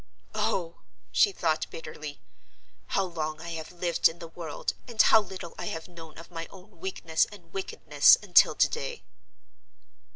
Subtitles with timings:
[0.33, 0.79] "Oh!"
[1.11, 2.21] she thought, bitterly,
[2.87, 6.31] "how long I have lived in the world, and how little I have known of
[6.31, 9.03] my own weakness and wickedness until to day!"